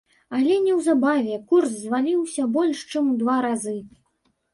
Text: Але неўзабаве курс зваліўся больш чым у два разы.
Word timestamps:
Але 0.35 0.55
неўзабаве 0.61 1.35
курс 1.51 1.75
зваліўся 1.81 2.45
больш 2.55 2.81
чым 2.95 3.13
у 3.13 3.19
два 3.21 3.37
разы. 3.47 3.75